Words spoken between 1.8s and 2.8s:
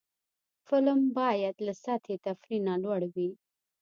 سطحي تفریح نه